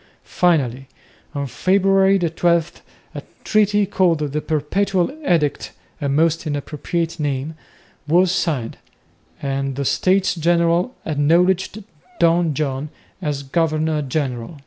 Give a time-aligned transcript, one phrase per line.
[0.23, 0.87] Finally,
[1.35, 2.81] on February 12,
[3.13, 7.53] a treaty called "The Perpetual Edict," a most inappropriate name,
[8.07, 8.77] was signed,
[9.43, 11.83] and the States General acknowledged
[12.19, 12.89] Don John
[13.21, 14.59] as governor general.